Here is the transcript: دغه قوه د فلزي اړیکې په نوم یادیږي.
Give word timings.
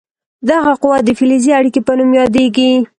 دغه 0.49 0.73
قوه 0.81 0.97
د 1.03 1.09
فلزي 1.19 1.51
اړیکې 1.59 1.81
په 1.87 1.93
نوم 1.97 2.11
یادیږي. 2.19 2.71